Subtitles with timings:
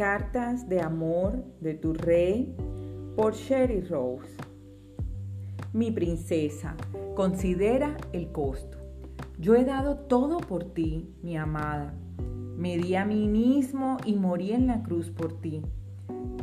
[0.00, 2.56] Cartas de amor de tu rey
[3.16, 4.34] por Sherry Rose.
[5.74, 6.74] Mi princesa,
[7.14, 8.78] considera el costo.
[9.38, 11.92] Yo he dado todo por ti, mi amada.
[12.56, 15.60] Me di a mí mismo y morí en la cruz por ti.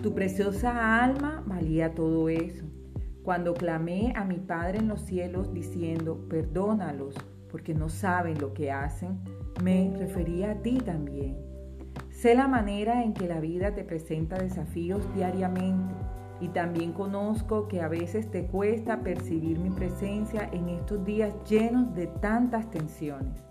[0.03, 2.63] Tu preciosa alma valía todo eso.
[3.23, 7.15] Cuando clamé a mi Padre en los cielos diciendo, perdónalos,
[7.49, 9.17] porque no saben lo que hacen,
[9.63, 11.56] me refería a ti también.
[12.17, 15.93] Sé la manera en que la vida te presenta desafíos diariamente
[16.41, 21.93] y también conozco que a veces te cuesta percibir mi presencia en estos días llenos
[21.93, 23.43] de tantas tensiones.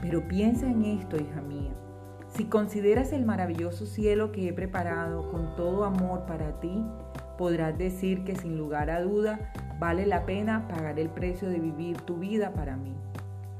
[0.00, 1.74] Pero piensa en esto, hija mía.
[2.28, 6.82] Si consideras el maravilloso cielo que he preparado con todo amor para ti,
[7.36, 12.00] podrás decir que sin lugar a duda vale la pena pagar el precio de vivir
[12.00, 12.94] tu vida para mí.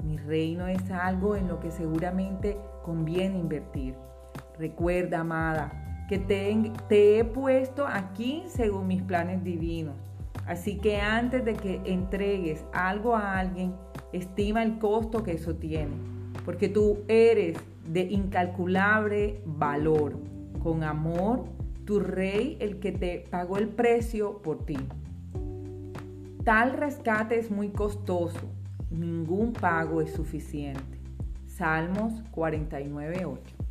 [0.02, 3.96] Mi reino es algo en lo que seguramente conviene invertir.
[4.58, 9.96] Recuerda, amada, que te, he puesto aquí según mis planes divinos.
[10.46, 13.74] Así que antes de que entregues algo a alguien,
[14.12, 15.94] estima el costo que eso tiene,
[16.44, 20.18] porque tú eres de incalculable valor.
[20.62, 21.44] Con amor,
[21.84, 24.78] tu rey, el que te pagó el precio por ti.
[26.44, 28.40] Tal rescate es muy costoso,
[28.90, 30.98] ningún pago es suficiente.
[31.46, 33.65] Salmos 49.8